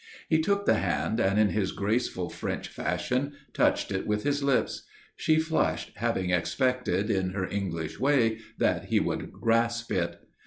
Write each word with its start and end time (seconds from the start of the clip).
He 0.29 0.41
took 0.41 0.65
the 0.65 0.77
hand 0.79 1.19
and, 1.19 1.37
in 1.37 1.49
his 1.49 1.71
graceful 1.71 2.27
French 2.31 2.67
fashion, 2.69 3.33
touched 3.53 3.91
it 3.91 4.07
with 4.07 4.23
his 4.23 4.41
lips. 4.41 4.81
She 5.15 5.39
flushed, 5.39 5.91
having 5.97 6.31
expected, 6.31 7.11
in 7.11 7.33
her 7.33 7.47
English 7.47 7.99
way, 7.99 8.39
that 8.57 8.85
he 8.85 8.99
would 8.99 9.31
grasp 9.31 9.91
it. 9.91 10.19